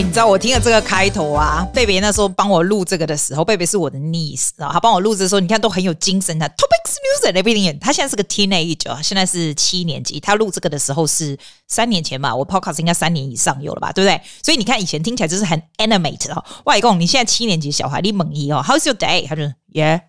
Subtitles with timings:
[0.00, 6.48] 你知道我听了这个开头啊，贝贝那时候帮我录这个的时候，贝贝是我的 niece，然后他帮我录的时候，你看都很有精神的。
[6.50, 10.20] Topics news and everything，他现在是个 teenager，现在是七年级。
[10.20, 11.36] 他录这个的时候是
[11.66, 14.22] 三年前嘛，我 podcast 应该三年以上有了吧，对不对？
[14.40, 16.44] 所以你看以前听起来就是很 animated 哦。
[16.64, 19.26] 外公，你现在七年级小孩，你猛一哦，How's your day？
[19.26, 20.02] 他就 Yeah,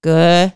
[0.00, 0.52] good.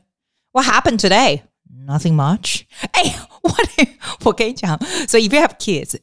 [0.53, 1.43] What happened today?
[1.87, 2.63] Nothing much.
[2.93, 3.55] 哎，我
[4.25, 5.99] 我跟你讲，所以 if you have kids。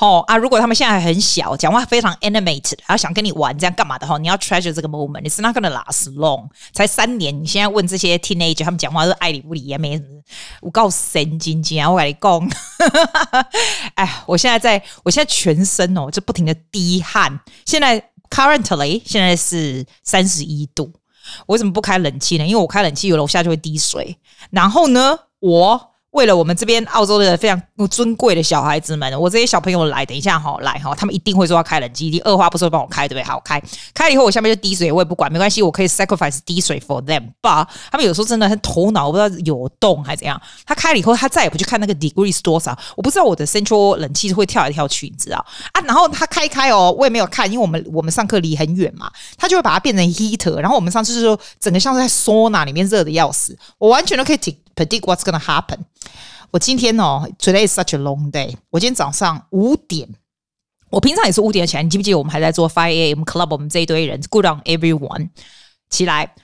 [0.00, 0.36] 哦、啊！
[0.36, 5.22] 如果他们现在还很小，讲话非常 animated，然后想跟你玩这样干嘛的哈，你要 treasure 这个 moment。
[5.22, 6.48] It's not gonna last long。
[6.72, 10.20] 才三年，你现在问这些 teenager，他们讲话都爱理不理，也没什么。
[10.60, 12.50] 我告神经经啊，我跟你讲，
[13.94, 17.40] 哎，我现在在，我现在全身哦，就不停的滴汗。
[17.64, 20.92] 现在 currently 现在是三十一度，
[21.46, 22.44] 我为什么不开冷气呢？
[22.44, 24.18] 因为我开冷气，有楼下就会滴水。
[24.50, 25.93] 然后呢，我。
[26.14, 33.24] 为了我们这边澳洲的非常尊贵的小孩子们，我这些小朋友来，等一下哈，来哈，他们一定会说要开冷气，你二话不说帮我开，对不对？
[33.24, 33.60] 好，开
[33.92, 37.32] 开了以后，我下面就滴水，我也不管，没关系，我可以 sacrifice 滴水 for them。
[37.42, 40.40] But 他们有时候真的很头脑，不知道有洞还是怎样。
[40.64, 45.80] 他开了以后，他再也不去看那个 degrees 多少，我不知道我的 central 冷气是会跳来跳去，你知道啊？
[45.80, 50.54] 然后他开开哦，我也没有看，因为我们我们上课离很远嘛，他就会把它变成 heater。
[50.60, 54.38] 然后我们上次就是说，整个像是在 sauna 里面热的要死，我完全都可以
[54.76, 55.78] predict what's gonna happen。
[56.50, 58.54] 我今天哦，Today is such a long day。
[58.70, 60.08] 我今天早上五点，
[60.90, 61.82] 我平常也是五点起来。
[61.82, 63.22] 你记不记得我们还在做 Five A.M.
[63.24, 63.48] Club？
[63.50, 65.30] 我们这一堆人，Good on everyone，
[65.90, 66.34] 起来。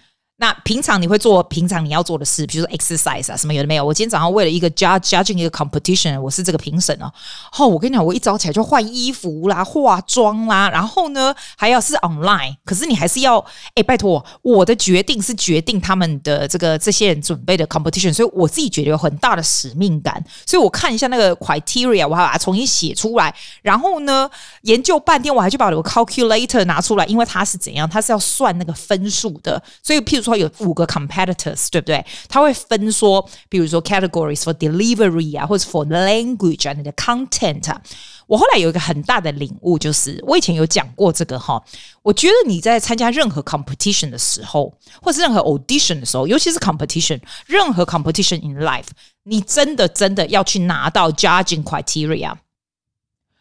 [0.40, 3.84] 那平常你会做平常你要做的事，比如说 exercise 啊什么有的没有。
[3.84, 7.12] 我今天早上为了一个 judge judging 一个 competition，我是这个评审哦。
[7.58, 12.56] 哦，我跟你讲，我一早起来就换衣服啦、化妆啦，然后呢还要是 online。
[12.64, 13.38] 可是你还是要，
[13.74, 20.24] 哎，拜托，我的决定是决定他们的这个这些人准备的 competition，所以我自己觉得有很大的使命感。
[20.46, 23.34] 所以我看一下那个 criteria，我还把它重新写出来。
[23.60, 24.30] 然后呢，
[24.62, 29.62] 研究半天，我还去把我的 calculator 拿出来，因为它是怎样，它是要算那个分数的。
[29.82, 30.29] 所以譬如说。
[30.36, 32.04] 有五个 competitors，对不对？
[32.28, 37.80] 他会分说，比如说 categories for delivery 啊，或者 for language 啊，你的 content 啊。
[38.26, 41.60] 我后来有一个很大的领悟，就是我以前有讲过这个哈。
[42.02, 48.86] 我觉得你在参加任何 competition 的时候，或是任何 audition 的时候，尤其是 competition，任何 competition in life，
[49.24, 52.32] 你真的真的要去拿到 judging criteria。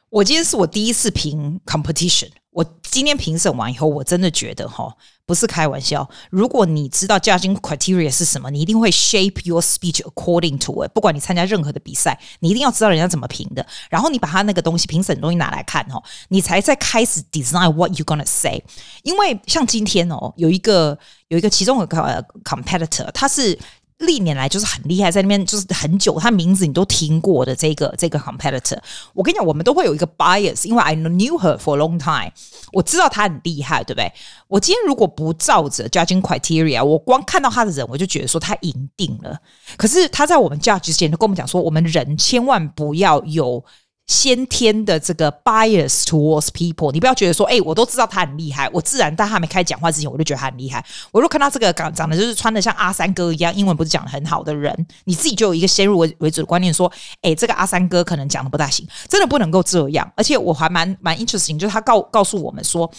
[0.09, 2.29] 我今天是我第一次评 competition。
[2.59, 4.93] 我今天评审完以后，我真的觉得哈，
[5.25, 6.05] 不是开玩笑。
[6.29, 10.89] 如果你知道嘉兴 criteria 是什么，你一定会 shape your speech according to it。
[10.89, 13.65] 不管你参加任何的比赛，你一定要知道人家怎么评的。
[13.89, 18.61] 然后你把他那个东西评审的东西拿来看哈，你才在开始 design what you gonna say。
[19.03, 20.99] 因为像今天哦，有一个
[21.29, 23.57] 有一个其中一个 competitor，他是。
[23.99, 28.77] 历年来就是很厉害，在那边就是很久，他名字你都听过的这个这个 competitor。
[29.13, 32.31] 我跟你讲，我们都会有一个 bias，因为 I knew her for a long time，
[32.71, 34.11] 我知道他很厉害，对不对？
[34.47, 39.37] 我今天如果不照着 judging criteria，我光看到他的人，我就觉得说他赢定了。
[39.77, 43.63] 可是他在我们 judge 之前都跟我们讲说，我们人千万不要有。
[44.09, 50.83] 先天的这个 bias towards people，你不要觉得说，哎、我都知道他很厉害，我自然在他没开始讲话之前，我就觉得他很厉害。
[51.11, 60.11] 我如果看到这个长长得就是穿的像阿三哥一样，英文不是讲的很好的人，你自己就有一个先入为为主的观念，说，哎、这个阿三哥可能讲的不大行，真的不能够这样。
[60.17, 62.91] 而且我还蛮蛮 interesting，就是他告告诉我们说，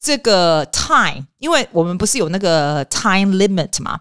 [0.00, 4.00] 这个 time，因为我们不是有那个 time limit 嘛？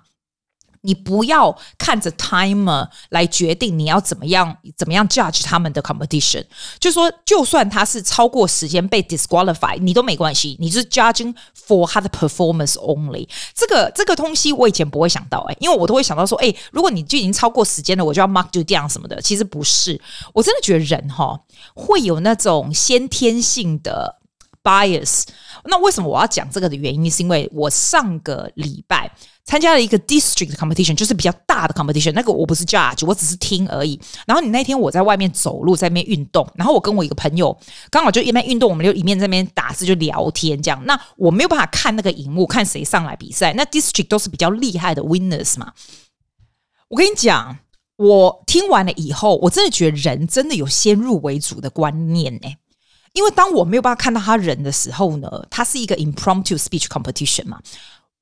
[0.84, 6.44] 你不要看着 timer 来决定你要怎么样怎么样 judge 他们的 competition，
[6.80, 11.34] 就说就算他是超过时间被 disqualify，你都没关系，你是 judging
[11.68, 13.28] for 他的 performance only。
[13.56, 19.22] 这个这个东西我以前不会想到哎、因为我都会想到说，哎、如果你就已经超过时间了，我就要 mark you down 什么的。
[19.22, 20.00] 其实不是，
[20.34, 21.40] 我真的觉得人哈
[21.74, 24.20] 会有那种先天性的
[24.62, 25.24] bias。
[25.66, 29.10] 那为什么我要讲这个的原因，是因为我上个礼拜。
[29.46, 32.14] 参加了一个 district competition，就是比较大的 competition。
[32.14, 34.00] 那个我不是 judge，我只是听而已。
[34.26, 36.50] 然后你那天我在外面走路，在那边运动。
[36.56, 37.56] 然后我跟我一个朋友
[37.92, 40.82] 刚好就一边运动，我们就一面在那边打字就聊天这样。
[40.86, 43.52] 那我没有办法看那个荧幕，看谁上来比赛。
[43.54, 45.74] 那 district 都是比较厉害的 winners 嘛。
[46.88, 47.58] 我跟你讲，
[47.98, 52.48] 我听完了以后，我真的觉得人真的有先入为主的观念呢。
[53.12, 57.60] 因为当我没有办法看到他人的时候呢，他是一个 impromptu speech competition 嘛。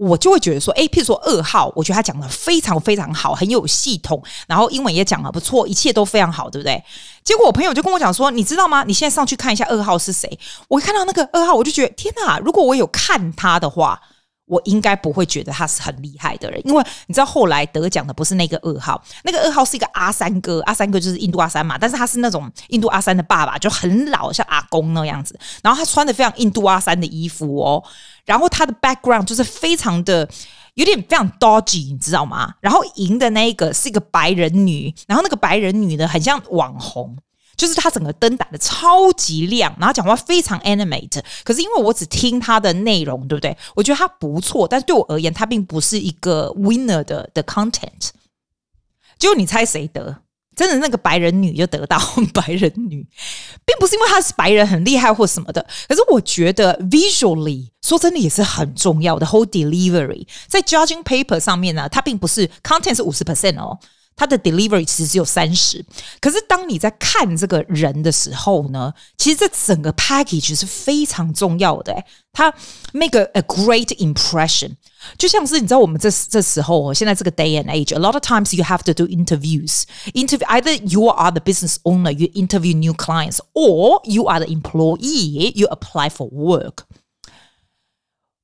[0.01, 6.83] 我就会觉得说，诶，譬如说二号，我觉得他讲的非常非常好，很有系统，然后英文也讲得不错，一切都非常好，对不对？
[7.23, 8.83] 结果我朋友就跟我讲说，你知道吗？
[8.83, 10.39] 你现在上去看一下二号是谁。
[10.67, 12.39] 我一看到那个二号，我就觉得天哪！
[12.39, 14.01] 如果我有看他的话，
[14.47, 27.81] 我应该不会觉得他是很厉害的人，因为你知道后来得奖的不是那个二号，那个二号是一个阿三哥，阿三哥就是印度阿三嘛，但是他是那种印度阿三的爸爸，就很老，像阿公那样子，然后他穿的非常印度阿三的衣服哦，
[28.25, 30.29] 然后他的 background 就是非常的。
[30.75, 32.55] 有点非常 dodgy，你知道吗？
[32.61, 37.13] 然后赢的那一个是一个白人女，然后那个白人女呢，很像网红，
[37.57, 41.21] 就是她整个灯打的超级亮，然后讲话非常 animate。
[41.43, 43.55] 可是因为我只听她的内容，对不对？
[43.75, 48.11] 我觉得她不错，但是对我而言，她并不是一个 winner 的的 content。
[49.19, 50.21] 结果你猜谁得？
[50.55, 51.97] 真的那个白人女就得到
[52.33, 53.05] 白人女，
[53.65, 59.25] 并不是因为她是白人很厉害或什么的，可是我觉得 visually 说真的也是很重要的。
[59.25, 63.79] whole delivery 在 judging paper 上面呢，它并不是 content 是五十 percent 哦。
[64.20, 65.84] 他的 delivery 其实只有三十，
[66.22, 71.94] 可是当你在看这个人的时候呢，其实这整个 package 是非常重要的。
[72.32, 72.50] 他
[72.94, 74.70] make a, a great impression，
[75.18, 79.82] 就像是你知道我们这这时候，现在这个 day and age，a lot of times you have to do interviews.
[80.14, 84.50] Interview either you are the business owner, you interview new clients, or you are the
[84.50, 86.84] employee, you apply for work.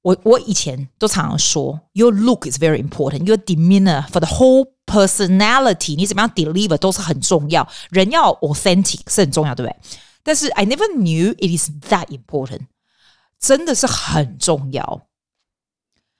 [0.02, 9.77] 我我以前都常常说，your look is very important, your demeanor for the whole personality，你怎么样 deliver 都是很重要，人要 authentic 是很重要，对不对？
[10.23, 12.61] 但是 I never knew it is that important，
[13.39, 15.03] 真的是很重要。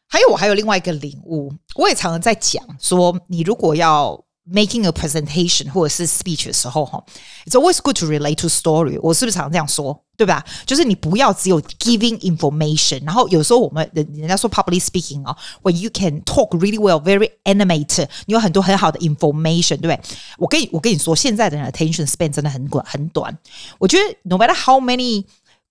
[0.07, 4.26] 还有我还有另外一个领悟，我也常常在讲说，你如果要。
[4.46, 7.04] Making a presentation 或者是 speech 的时候，哈，
[7.46, 8.98] It's always good to relate to story。
[9.00, 10.44] 我是不是常常这样说，对吧？
[10.66, 20.00] 就是你不要只有 giving information，然后有时候我们人人家说 public speaking 哦，when you can talk really well, very animated，你有很多很好的 information，对不对？
[20.38, 23.38] 我跟你我跟你说，现在的人 attention span 真的很短很短。
[23.78, 25.24] 我觉得 no matter how many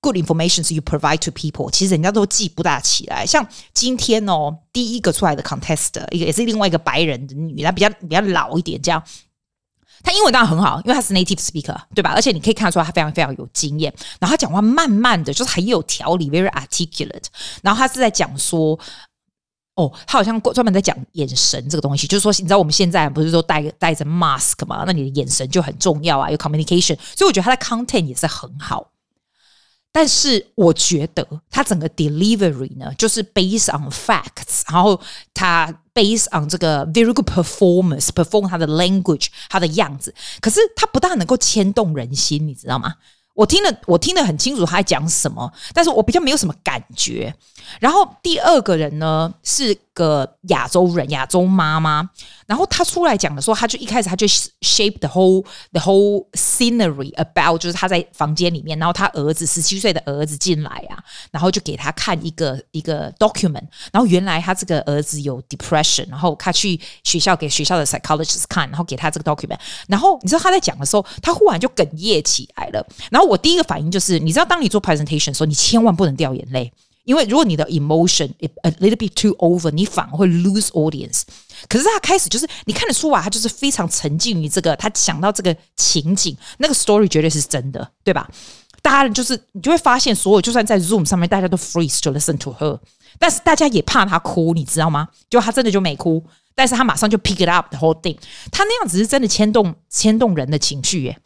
[0.07, 3.27] Good information you provide to people，其实人家都记不大起来。
[3.27, 3.45] 像
[3.75, 9.03] 今天哦，第一个出来的 contest，一个也是另外一个白人的女，她比较比较老一点，这样。
[10.05, 12.13] 她英文当然很好，因为她是 native speaker，对吧？
[12.15, 13.93] 而且你可以看得出来她非常非常有经验。
[14.21, 17.25] 然后她讲话慢慢的，就是很有条理，very articulate。
[17.61, 18.79] 然后她是在讲说，
[19.75, 24.85] 哦，她好像专门在讲眼神这个东西，就是说，你知道我们现在不是说戴戴着 mask 嘛？
[24.87, 26.97] 那你的眼神就很重要啊，有 communication。
[27.17, 28.93] 所以我觉得她的 content 也是很好。
[29.99, 35.01] 但是我觉得他整个 delivery 呢，就是 based on facts，然后
[35.33, 40.15] 他 based on 这个 very good performance，perform 他的 language，他的样子。
[40.43, 42.97] 可是他不大能够牵动人心，你知道吗？
[43.37, 47.33] 我听了，我听得很清楚他在讲什么，但是我比较没有什么感觉。
[47.79, 52.09] 然后第二个人呢，是个亚洲人，亚洲妈妈。
[52.47, 60.97] 然后他出来讲的时候，他就一开始他就 shape the whole the whole scenery about，就是他在房间里面，然后他儿子十七岁的儿子进来啊，
[61.33, 72.87] 然后就给他看一个一个 document，然后原来他这个儿子有 depression，然后他去学校给学校的 psychologist 看，然后给他这个 document，然后你知道他在讲的时候，他忽然就哽咽起来了。
[73.11, 76.73] 然后我第一个反应就是，你知道当你做 presentation 的时候，你千万不能掉眼泪。
[77.05, 81.23] 因为如果你的 emotion a little bit too over，你反而会 lose audience。
[81.69, 88.29] 可是他开始就是你看得出来，他就是非常沉浸于这个，他想到这个情景，那个 story 绝对是真的，对吧？
[88.83, 92.77] 大家就是你就会发现，所有就算在 Zoom 上面，大家都 freeze to listen to her，
[93.21, 95.09] 但是大家也怕他哭，你知道吗？
[95.31, 96.21] 就他真的就没哭，
[96.57, 98.17] 但是他马上就 pick it up the whole thing。
[98.51, 101.17] 他那样子是真的牵动牵动人的情绪耶。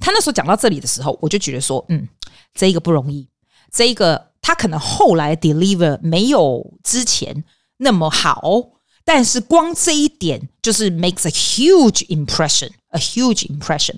[0.00, 2.08] 他那时候讲到这里的时候，我就觉得说，嗯，
[2.54, 3.28] 这一个不容易，
[3.70, 4.32] 这一个。
[4.42, 7.42] 他可能后来 deliver 没有之前
[7.78, 8.40] 那么好，
[9.04, 13.96] 但是光这一点就是 makes a huge impression，a huge impression。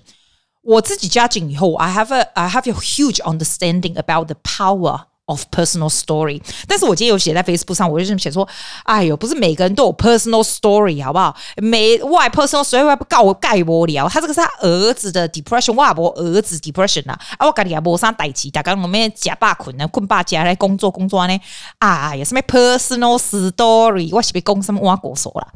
[0.62, 5.04] 我自己加进以后，I have a I have a huge understanding about the power。
[5.28, 8.48] Of personal story，但是我今天有写在 Facebook 上，我就这么写说，
[8.84, 11.36] 哎呦，不是每个人都有 personal story，好不好？
[11.56, 21.38] 每 why personal story 不告我盖我了，他这个是他儿子的 depression，我我儿子 depression 啊，啊我家里也无啥代志，大家我们假爸困呢，困爸家来工作工作呢，
[21.78, 25.48] 啊，有什么 personal story，我是被公司挖过手了，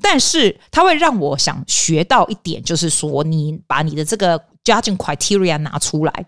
[0.00, 6.26] 但是他会让我想学到一点，就是说你把你的这个 judging criteria 拿出来。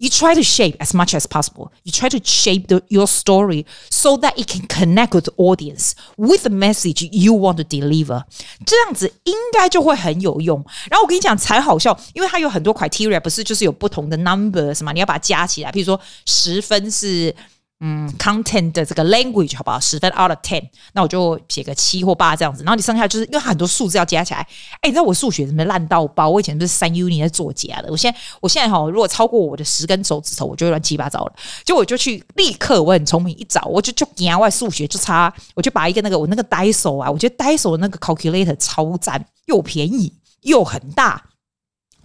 [0.00, 1.72] You try to shape as much as possible.
[1.82, 5.94] You try to shape the, your story so that it can connect with the audience
[6.18, 8.24] with the message you want to deliver.
[8.66, 10.62] 这样子应该就会很有用。
[10.90, 14.92] 然后我跟你讲才好笑，因为它有很多 criteria，不是就是有不同的 numbers 嘛？
[14.92, 15.72] 你要把它加起来。
[15.72, 17.34] 比如说十分是
[17.83, 19.79] 嗯，content 的这个 language 好不好？
[19.79, 20.61] 十分 out of ten，
[20.93, 22.63] 那我就写个七或八这样子。
[22.63, 24.47] 然后你剩下就是因为很多数字要加起来。
[24.81, 26.29] 哎，你知道我数学怎么烂到爆？
[26.29, 27.89] 我以前不是三 U 你在做假的。
[27.89, 31.33] 我现在我现在哈，如果超过我的十根手指头，我就乱七八糟了。
[31.65, 41.23] 就我就去立刻，我很聪明，一找我就就额外数学就差，我就把一个那个我那个 Daiso 啊，我觉得 Daiso 那个 calculator 超赞，又便宜又很大。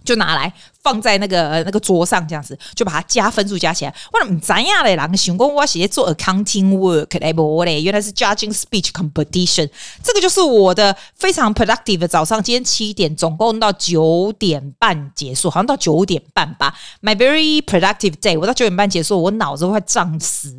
[0.03, 0.53] 就拿来
[0.87, 3.93] 放在那个那个桌上，这样子就把它加分数加起来。
[4.13, 4.95] 我怎么怎样嘞？
[4.95, 7.81] 人想讲我写做 accounting work 嘞，不嘞？
[7.81, 9.69] 原来是 judging speech competition。
[10.01, 12.41] 这个就是我的非常 productive 的早上。
[12.41, 16.73] 今天七点，总共到九点半结束，好像到九点半吧。
[17.01, 18.39] My very productive day。
[18.39, 20.55] 我到九点半结束，我脑子会快胀死。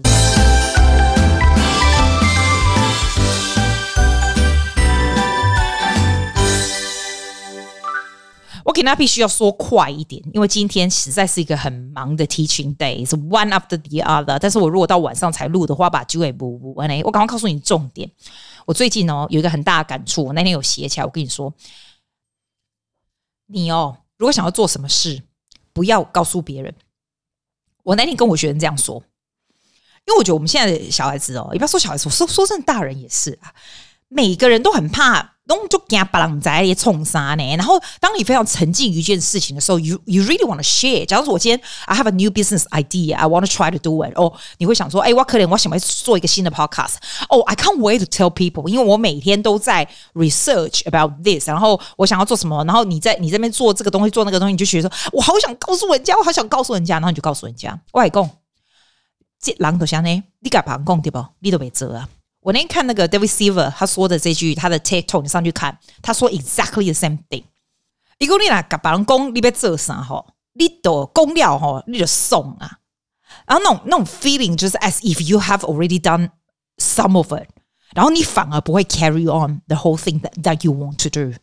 [8.68, 14.38] 我给他必须要说快一点，因为今天实在是一个很忙的 teaching day，是 one after the other。
[14.38, 18.10] 但是我如果到晚上才录的话，把九尾不不，我赶快告诉你重点。
[18.66, 21.50] 我最近哦有一个很大的感触，我那天有写起来，我跟你说，
[23.46, 25.22] 你哦如果想要做什么事，
[25.72, 26.74] 不要告诉别人。
[27.84, 29.02] 我那天跟我学生这样说，
[30.06, 33.54] 因为我觉得我们现在的小孩子哦，也不要说小孩子，我说说真的，大人也是啊，
[34.08, 35.37] 每个人都很怕。
[35.48, 37.56] 东就惊别人在里冲啥呢？
[37.56, 41.06] 然后当你非常沉浸于一件事情的时候，you you really want to share。
[41.06, 44.12] 假如说我今天 I have a new business idea, I want to try to do it。
[44.14, 46.96] 哦，你会想说，哎，我可能我想要做一个新的 podcast。
[47.30, 51.48] 哦，I can't wait to tell people，因为我每天都在 research about this。
[51.48, 58.28] 然后我想要做什么，然后你在你这边做这个东西，做那个东西，你就觉得说，我好想告诉人家，我好想告诉人家，然后你就告诉人家，外公，
[59.40, 61.24] 这人都像呢，你敢别人讲对不？
[61.40, 62.06] 你都没做啊。
[62.47, 67.43] 我那天看那个 David Silver 他说的这句，他的 TikTok 你上去看，他说 exactly the same thing。
[68.19, 72.79] 如果你俩甲别人讲你要做啥吼，你都讲了吼，你就送啊。
[73.47, 76.29] 然后那种那种 feeling 就是 as if you have already done
[76.77, 77.47] some of it，
[77.95, 81.37] 然后你反而不会 carry on the whole thing that that you want to do。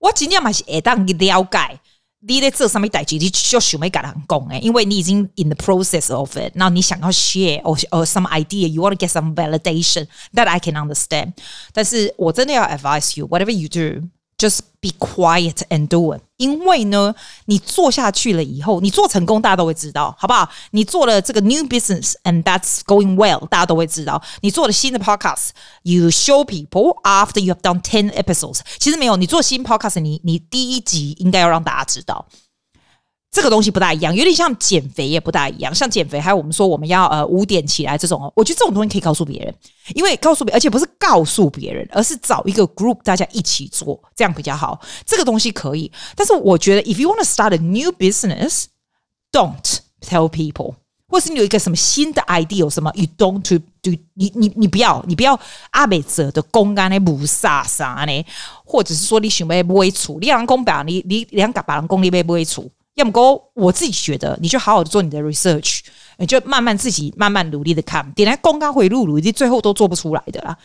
[0.00, 1.80] 我今天嘛是会当你了解。
[2.26, 9.34] 你在做什么代志，你就想要跟人讲诶，因为你已经 in the process of it，然后你想要 share or or some idea，you want to get some
[9.34, 11.34] validation that I can understand。
[11.72, 16.20] 但是我真的要 advise you，whatever you do。Just be quiet and do it。
[16.39, 17.13] 因为呢，
[17.45, 20.49] 你做下去了以后，你做成功，大家都会知道，好不好？
[20.71, 24.21] 你做了这个 new business and that's going well，大家都会知道。
[24.41, 28.61] 你做了新的 podcast，you show people after you have done ten episodes。
[28.79, 32.25] 其实没有，你做新 podcast，你你第一集应该要让大家知道。
[33.31, 35.73] 这个东西不大一样，有点像减肥也不大一样。
[35.73, 39.53] 像减肥，还有我们说我们要呃五点起来这种，我觉得这种东西可以告诉别人，
[39.93, 44.81] 因为告诉别人，而且不是告诉别人，而是找一个 group 大家一起做，这样比较好。
[45.05, 50.73] 这个东西可以，但是我觉得，if you want to start a new business，don't tell people，
[51.07, 58.25] 或是你有一个什么新的 idea，有什么，you don't to do，你你你不要，你不要阿美者的公干的不啥啥呢，
[58.65, 62.67] 或者是说你想要不会处，你两公表，你你两个把人公你被不会处。
[62.99, 65.79] 要么哥，我自己觉得，你就好好的做你的 research，
[66.17, 70.57] 你就慢慢自己慢慢努力的看，点来公开回路，路你最后都做不出来的啦。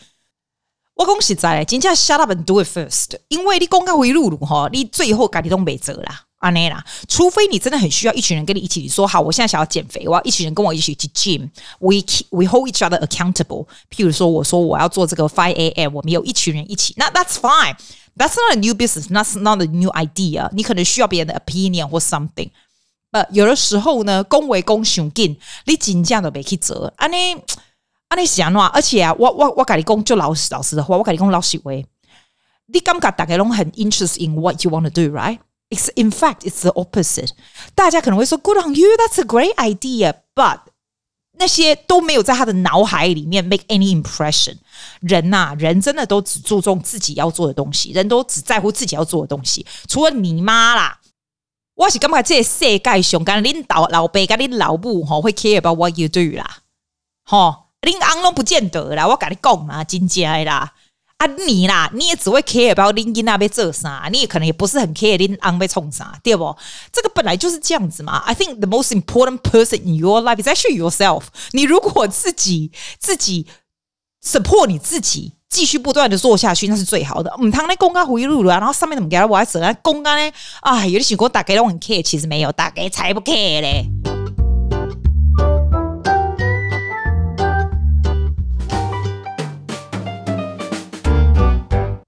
[0.96, 11.96] 我恭喜在，今天 shut up and do it first，因为你公开回路路哈，你最后改你都没辙啦，阿内啦，除非你真的很需要一群人跟你一起说好，我现在想要减肥，我要一群人跟我一起去 gym，we
[12.30, 13.66] we hold each other accountable。
[13.90, 17.76] 譬如说，我说我要做这个 five a.m，我们有一群人一起，那 that's fine。
[18.17, 19.07] That's not a new business.
[19.07, 20.49] That's not a new idea.
[20.53, 22.49] 你可能需要别人的 opinion 或 something。
[23.11, 26.93] 呃，有的时候呢，恭维恭上进，你真正都没去做。
[26.97, 27.35] 安尼
[28.09, 31.71] 安尼想话，而且啊，我我我跟你讲，就老实老实的话，我跟你讲老实话。
[32.71, 35.39] 你感觉大家拢很 interested in what you want to do, right?
[35.69, 37.31] It's in fact, it's the opposite.
[37.73, 38.87] 大家可能会说，Good on you.
[38.97, 40.59] That's a great idea, but
[41.36, 44.56] 那些都没有在他的脑海里面 make any impression。
[45.00, 49.66] 人呐、啊，人真的都只注重自己要做的东西，人都只在乎自己要做的东西。
[49.88, 51.00] 除了你妈啦，
[51.74, 56.58] 我是感觉这世界上，干领导老爸跟你老母吼会 care about what you do 啦，
[57.24, 59.06] 吼，恁翁拢不见得啦。
[59.06, 60.72] 我跟你讲嘛，真正的啦。
[61.24, 66.54] 啊，你啦，你也只会 care about 恁囡仔要做啥，你也可能也不是很 care 恁翁要创啥，对不？
[66.92, 68.18] 这个本来就是这样子嘛。
[68.26, 71.22] I think the most important person in your life is actually yourself。
[71.52, 73.46] 你如果自己自己
[74.22, 77.34] support 你自己，继续不断的做下去，那是最好的。
[77.40, 79.74] 唔通咧公家回路了，然后上面怎么给他我还死咧？
[79.82, 84.13] 公家咧，啊，有的时候大家都很 care，其实没有，大家才不 care 嘞。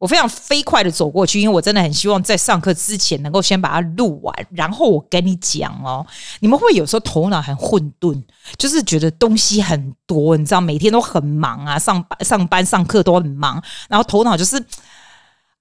[0.06, 4.32] 我非常飞快的走过去，因为我真的很希望在上课之前能够先把它录完。
[4.52, 6.06] 然后我跟你讲哦，
[6.38, 8.22] 你们会有时候头脑很混沌，
[8.56, 14.64] 就是觉得东西很多，你知道，每天都很忙啊，上班、上班、上课都很忙，然后头脑就是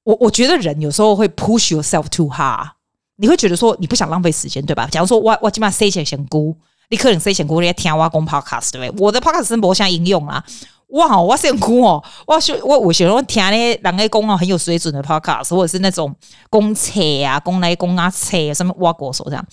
[0.03, 2.69] 我，我觉得人有时候会 push yourself too hard，
[3.15, 4.87] 你会觉得说你不想浪费时间，对吧？
[4.91, 6.55] 假如说我我今晚塞起来先估，
[6.89, 9.03] 你可能塞钱估你在听我讲 podcast 对不对？
[9.05, 10.43] 我的 podcast 是没啥应用啊。
[10.89, 11.19] 哇！
[11.19, 16.15] 我想讲哦，我喜我我喜欢听咧人家讲哦很有水准的 podcast，或者是那种
[16.49, 19.45] 公车啊、公来公啊车什么挖过手这样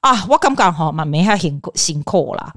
[0.00, 2.52] 啊，我感觉哈蛮没太辛苦辛苦啦。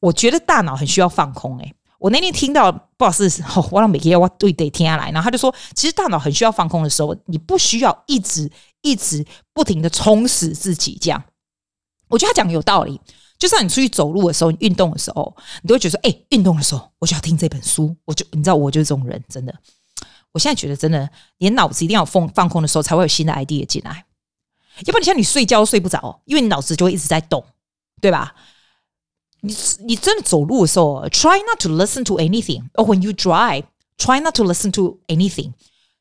[0.00, 8.50] 我觉得大脑很需要放空诶、我那天听到不好意思，我让每天我对得听下来，然后他就说，其实大脑很需要放空的时候，你不需要一直
[8.82, 9.24] 一直
[9.54, 11.22] 不停的充实自己这样。
[12.08, 13.00] 我觉得他讲有道理。
[13.40, 19.52] 就算你出去走路的时候，你运动的时候，你都会觉得说：“哎、欸，运动的时候我就要听这本书。”我就你知道，我就是这种人，真的。
[20.32, 24.04] 我现在觉得真的，连脑子一定要放放空的时候，才会有新的 idea 进来。
[24.86, 27.44] 要不然你像你睡觉睡不着，因为你脑子就会一直在动，
[28.00, 28.34] 对吧？
[29.40, 29.56] 你
[29.86, 32.68] 你真的走路的时候，try not to listen to anything。
[32.74, 35.54] or when you drive，try not to listen to anything。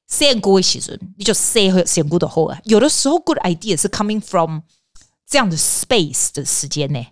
[0.07, 4.59] 先过其实你就 say 和先过的后啊，有的时候 good idea 是 coming from
[5.25, 7.05] 这样的 space 的时间呢。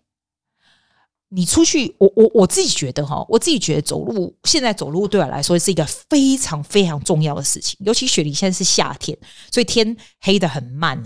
[1.29, 7.77] 你出去，我我我自己觉得哈，我自己觉得走路，现在走路对我来说是一个非常非常重要的事情。
[7.81, 9.17] 尤其雪梨现在是夏天，
[9.51, 11.03] 所以天黑得很慢。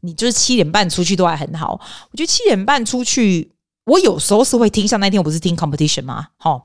[0.00, 1.80] 你就是七点半出去都还很好。
[2.10, 3.50] 我觉得七点半出去，
[3.86, 6.28] 我有时候是会听，像那天我不是听 competition 吗？
[6.36, 6.62] 哈，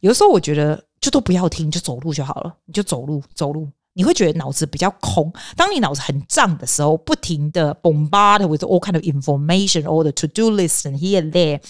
[0.00, 2.54] 有的时候我觉得就都不要听，就走路就好了。
[2.66, 5.32] 你就走路走路，你会觉得脑子比较空。
[5.56, 11.62] 当你脑子很胀的时候，不停的 bombard with all kind of information, all the to do list and here and there。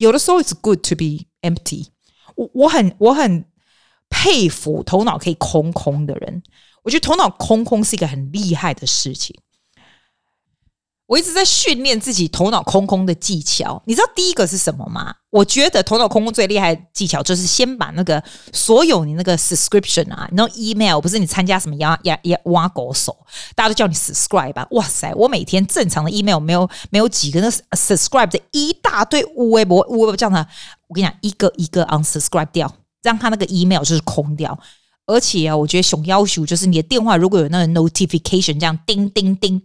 [0.00, 1.86] 有的时候，it's good to be empty
[2.34, 2.50] 我。
[2.54, 3.44] 我很我很
[4.08, 6.42] 佩服头脑可以空空的人。
[6.82, 9.38] 我觉得头脑空空是一个很厉害的事情。
[11.10, 13.82] 我一直在训练自己头脑空空的技巧。
[13.84, 15.12] 你知道第一个是什么吗？
[15.30, 23.16] 我觉得头脑空空最厉害的技巧就是先把那个所有你那个 subscription 啊，那 email 不是你参加什么呀呀呀挖狗手，
[23.56, 24.64] 大家都叫你 subscribe 吧？
[24.70, 30.46] 哇塞，我每天正常的 email 没有没有几个那 subscribe 的一大堆微博微博这样的，
[30.86, 34.56] 我跟你讲一个一个 unsubscribe 掉，让他那个 email 就是空掉。
[35.06, 39.60] 而且啊，我觉得熊要求就是你的电话如果有那个 notification 这样叮叮叮。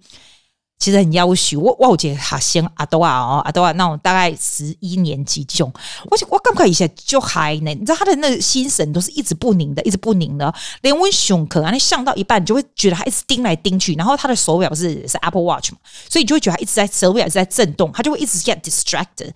[0.86, 1.60] 其实很要求。
[1.60, 19.32] 我，我觉得好像阿多啊哦，阿多啊那种大概十一年级这种，我我刚开始就嗨呢，你知道他的那心神都是一直不宁的，一直不宁的，连温熊可能你上到一半，你就会觉得他一直盯来盯去，然后他的手表是是 Apple Watch 嘛，所以你就会觉得他一直在手表一直在震动，他就会一直 get distracted。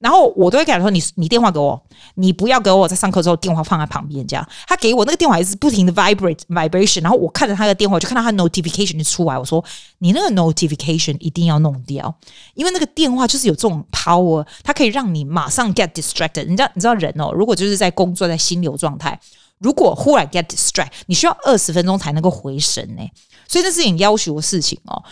[0.00, 1.80] 然后我都会跟他说：“你你电话给我，
[2.14, 9.36] 你不要给我在上课之后电话放在旁边这样。”他给我那个电话一直不停的 vibrate vibration，然后我看着他的电话，就看到他 notification 就出来。
[9.36, 9.64] 我说
[9.98, 12.14] ：“你那个 notification 一定要弄掉，
[12.54, 16.44] 因为那个电话就是有这种 power，它可以让你马上 get distracted。
[16.46, 19.18] 你知道你知道人哦，如果就是在工作在心流状态，
[19.58, 23.02] 如果忽然 get distracted，你需要二十分钟才能够回神呢。
[23.48, 25.02] 所以这是你要求的事情哦。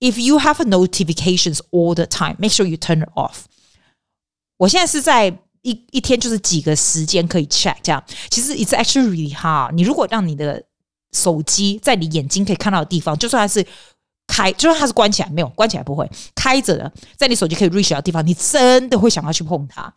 [0.00, 3.42] If you have notifications all the time, make sure you turn it off。”
[4.62, 5.26] 我现在是在
[5.62, 9.72] 一一天就是几个时间可以 check 这样，其实 it's actually really hard。
[9.72, 10.62] 你如果让你的
[11.10, 13.66] 手机在你眼睛可以看到的地方，就算它是
[14.28, 19.92] 开，就算它是关起来，没有关起来不会开着的，在你手机可以 reach 到的地方，你真的会想要去碰它。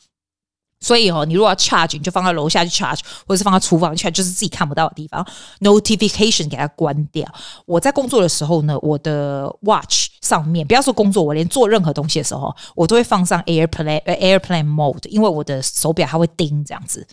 [0.86, 5.26] 所以哦，你如果要 charge，你就放在楼下去 charge，或者是放在厨房 charge，就是自己看不到的地方。
[5.62, 7.28] Notification 给它关掉。
[7.65, 17.08] 我在工作的时候呢，我的 watch 上面，不要说工作，我连做任何东西的时候，我都会放上 airplane airplane mode，因为我的手表它会叮这样子。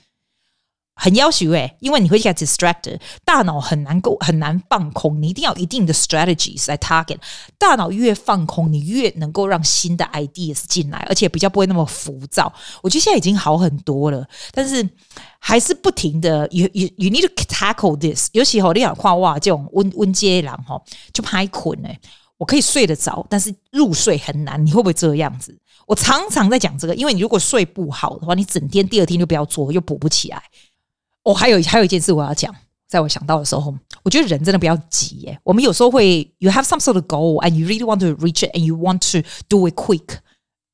[0.94, 7.16] 很要求诶，因为你会 get distracted，大脑很难够很难放空，你一定要一定的 strategies 来 target。
[7.58, 12.52] 大脑越放空，你越能够让新的 ideas 进来，而且比较不会那么浮躁。
[12.82, 14.86] 我觉得现在已经好很多了，但是
[15.38, 18.28] 还是不停的，you need to tackle this。
[18.32, 21.98] 尤其吼，你想看哇，这种温温阶人吼就拍困诶，
[22.36, 24.64] 我可以睡得着，但是入睡很难。
[24.64, 25.58] 你会不会这样子？
[25.86, 30.40] 我常常在讲这个，因为你如果睡不好的话，你整天第二天就不要做，又补不起来。
[31.24, 32.54] 哦，还有还有一件事我要讲，
[32.88, 35.38] 在我想到的时候，我觉得人真的不要急耶。
[35.44, 38.98] 我们有时候会，you have some sort of goal and you really want to reach it and you want
[39.12, 40.18] to do it quick，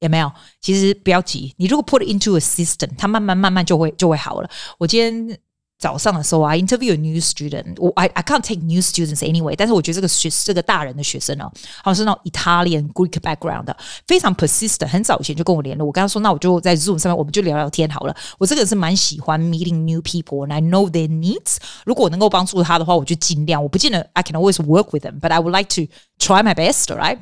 [0.01, 0.33] 有没有？
[0.61, 4.51] 其实不要急，你如果 put it into a system，它慢慢慢慢就会就会好了。
[4.79, 5.39] 我今天
[5.80, 11.52] 早上的时候，I interview a new student，我 I I can't take new students anyway，但是我觉得这个学这个大人的学生哦，
[11.84, 13.76] 好像是那种 Italian Greek background 的，
[14.08, 15.86] 非常 persistent，很早以前就跟我联络。
[15.86, 18.16] 我跟他说，那我就在 Zoom 上面，我们就聊聊天好了。
[18.38, 21.58] 我这个人是蛮喜欢 meeting new people，and I know their needs。
[21.86, 23.62] 如果我能够帮助他的话，我就尽量。
[23.62, 27.18] 我不见得 I can always work with them，but I would like to try my best，right？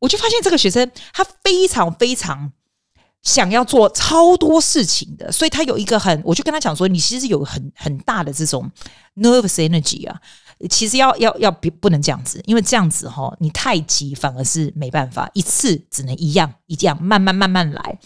[0.00, 2.52] 我就发现这个学生他非常非常。
[3.23, 8.69] 想要做超多事情的，所以他有一个很，我就跟他讲说，你其实有很很大的这种
[9.17, 10.19] nervous energy 啊，
[10.69, 17.99] 其实要要要不不能这样子，因为这样子哈，你太急反而是没办法，一次只能一样一样，慢慢慢慢来。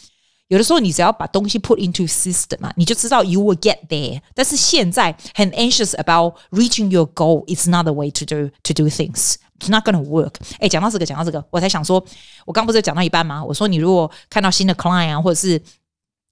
[0.49, 4.21] 有的时候你只要把东西 put into system 嘛，你就知道 you will get there。
[4.35, 9.35] 但是现在很 anxious about reaching your goal, it's not the way to do to do things.
[9.63, 10.33] It's not gonna work。
[10.59, 12.03] 哎，讲到这个，讲到这个，我才想说，
[12.45, 13.41] 我刚不是讲到一半吗？
[13.41, 15.57] 我说你如果看到新的 client 啊，或者是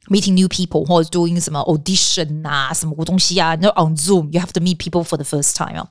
[0.07, 5.23] meeting new people，或者 doing 什么 audition 啊，什么东西啊，那 on Zoom，you have to meet people for the
[5.23, 5.87] first time 啊。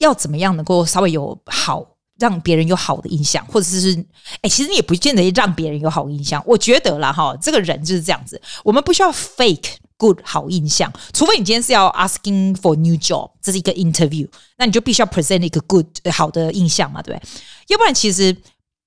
[0.00, 1.90] 要怎么样能够稍微有好？
[2.18, 4.06] 让别人有好的印象，或者是
[4.42, 6.40] 哎，其实你也不见得让别人有好印象。
[6.46, 14.27] 我觉得啦，哈，这个人就是这样子，我们不需要 fake good 好印象，除非你今天是要 asking for new job，这是一个 interview，
[14.57, 17.29] 那你就必须要 present 一个 good 好的印象嘛，对不对？
[17.67, 18.35] 要不然其实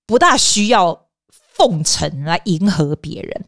[0.07, 1.07] 不大需要
[1.55, 3.45] 奉承来迎合别人。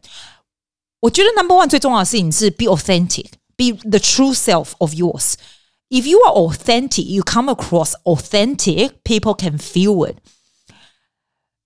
[0.99, 7.23] 我觉得 number one 最重要的事情是 be authentic，be the true self of yours。If you are authentic, you
[7.23, 10.17] come across authentic, people can feel it.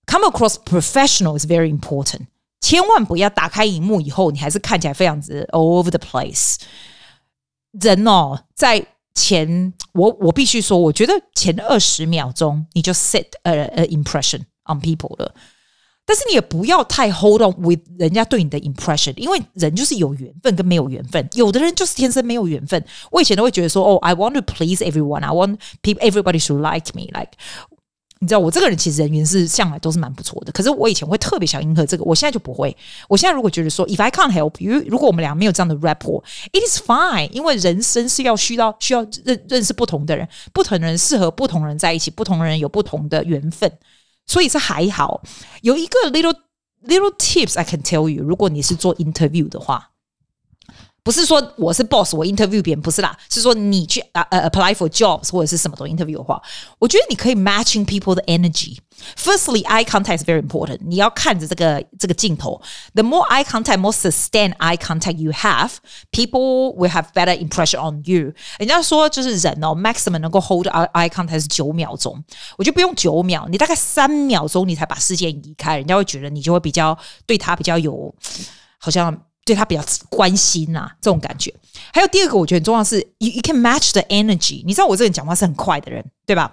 [0.06, 2.28] Come across professional is very important.
[2.63, 6.57] 千万不要打开荧幕以后，你还是看起来非常之 all over the place。
[7.73, 15.35] 人哦，在前我我必须说，我觉得前二十秒钟你就 set a, a impression on people 了。
[16.05, 22.85] 但是你也不要太 hold on with 人家对你的 impression，因为人就是有缘分跟没有缘分，有的人就是天生没有缘分。
[23.11, 27.33] 我以前都会觉得说，哦，I want to please everyone，I want people everybody to like me，like
[28.23, 30.53] 你知道我这个人其实人缘是向来都是蛮不错的。
[30.53, 32.75] 可是我以前会特别想迎合这个，我现在就不会。
[33.09, 43.69] 我现在如果觉得说，if I can't help you，如果我们俩没有这样的 rapport，it is fine，因为人生是要需要需要认认识不同的人，不同的人适合不同人在一起，不同人有不同的缘分。
[44.25, 45.21] 所以是还好，
[45.63, 46.37] 有一个 little
[46.87, 48.23] little tips I can tell you。
[48.23, 49.91] 如果你是做 interview 的话，
[51.04, 56.42] 不是说我是 boss，我 interview 别人不是啦，是说你去呃呃 apply for jobs 或者是什么东西 interview 的话，
[56.80, 60.80] 我觉得你可以 matching people 的 energy。Firstly, eye contact is very important。
[60.82, 62.62] 你要看着这个这个镜头，
[62.94, 65.76] the more eye contact, more sustained eye contact you have,
[66.12, 68.34] people will have better impression on you。
[68.60, 72.22] 人家说就是人哦，maximum 能够 hold eye eye contact 是九秒钟，
[72.58, 78.14] 我就不用九秒，你大概三秒钟你才把视线移开，人家会觉得你就会比较对他比较有
[78.78, 79.18] 好像。
[79.45, 81.53] 对他比较关心呐、啊，这种感觉。
[81.93, 84.63] 还有第二个，我觉得很重要是，you you can match the energy。
[84.65, 86.53] 你知道我这个人讲话是很快的人，对吧？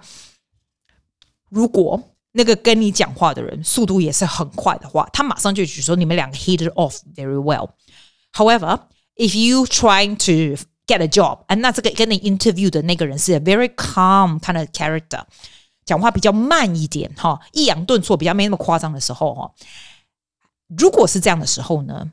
[1.48, 7.70] 如果那个跟你讲话的人速度也是很快的话，他马上就举说你们两个 hit it off very well。
[8.32, 8.80] However,
[9.16, 15.22] if you trying to get a job，那这个跟你 interview 的那个人是 a very calm kind of character，
[15.84, 19.52] 讲话比较慢一点哈，抑扬顿挫比较没那么夸张的时候哈，
[20.76, 22.10] 如果是这样的时候呢？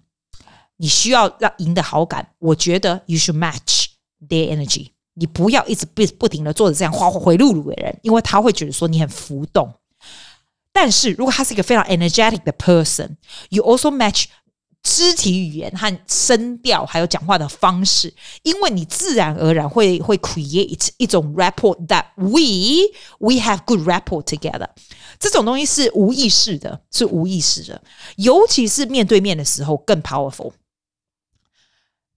[0.77, 3.87] 你需要让赢得好感，我觉得 you should match
[4.27, 4.89] their energy。
[5.15, 9.73] 你不要一直不不停的做着这样花花回路路的人，因为他会觉得说你很浮动。
[10.71, 14.25] 但是如果他是一个非常 energetic 的 person，you also match
[14.83, 18.13] 肢体语言和声调，还有讲话的方式，
[18.43, 22.87] 因为你自然而然会会 create 一种 rapport that we
[23.17, 24.67] we have good rapport together。
[25.19, 27.81] 这种东西是无意识的，是无意识的，
[28.17, 30.51] 尤其是面对面的时候更 powerful。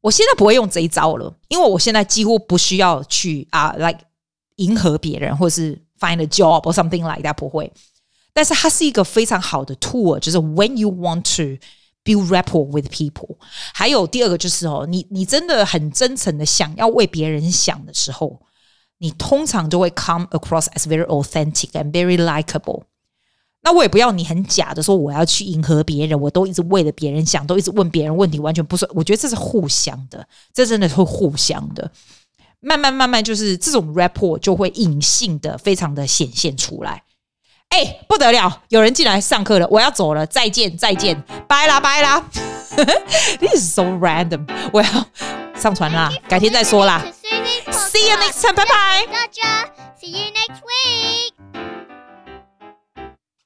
[0.02, 4.00] 我现在不会用这一招了，因为我现在几乎不需要去啊，like
[4.58, 7.72] 迎合别人，或者是 find a job or something like that，不会。
[8.34, 11.58] 但是它是一个非常好的 tool，就是 when you want to
[12.04, 13.38] build rapport with people。
[13.74, 18.40] 还有第二个就是哦，你你真的很真诚的想要为别人想的时候，
[19.00, 22.84] 你通常就会 come across as very authentic and very likable。
[23.63, 28.89] 那我也不要你很假的说我要去迎合别人，我都一直为了别人想，都一直问别人问题，完全不是。
[28.95, 31.91] 我觉得这是互相的，这真的是会互相的。
[32.61, 37.03] 慢慢慢慢，就是这种 rapport 就会隐性的、非常的显现出来。
[37.69, 42.25] 哎，不得了，有人进来上课了，我要走了，再见再见，拜啦拜啦。
[43.39, 44.89] This is so random，我要
[45.55, 47.05] 上传啦，改天再说啦。
[47.23, 49.07] See you next time，拜拜。
[50.01, 51.40] See you next week。